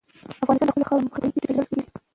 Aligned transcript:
افغانستان 0.43 0.67
د 0.67 0.71
خپلې 0.73 0.85
خاورې 0.89 0.99
له 1.03 1.07
مخې 1.07 1.11
په 1.17 1.21
نړۍ 1.23 1.31
کې 1.33 1.39
پېژندل 1.43 1.67
کېږي. 1.69 1.87